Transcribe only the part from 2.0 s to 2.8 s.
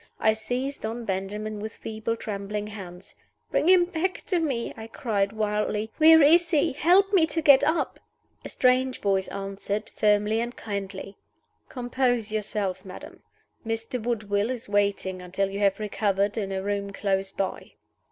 trembling